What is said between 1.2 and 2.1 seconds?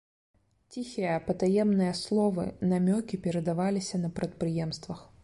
патаемныя